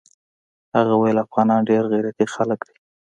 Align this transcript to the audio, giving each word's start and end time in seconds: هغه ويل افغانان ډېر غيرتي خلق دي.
هغه 0.77 0.93
ويل 1.01 1.17
افغانان 1.25 1.59
ډېر 1.69 1.83
غيرتي 1.93 2.25
خلق 2.35 2.59
دي. 2.67 2.75